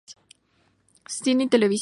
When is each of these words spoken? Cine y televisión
Cine 1.07 1.43
y 1.43 1.47
televisión 1.47 1.79